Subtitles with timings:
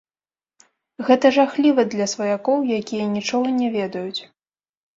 [1.09, 4.21] Гэта жахліва для сваякоў, якія нічога не ведаюць.